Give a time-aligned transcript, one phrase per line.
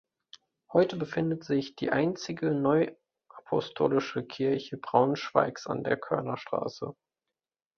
[0.73, 6.95] Heute befindet sich die einzige neuapostolische Kirche Braunschweigs an der Körnerstraße.